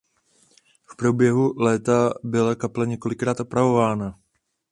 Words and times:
V 0.85 0.95
průběhu 0.95 1.53
let 1.57 1.89
byla 2.23 2.55
kaple 2.55 2.87
několikrát 2.87 3.39
opravována. 3.39 4.19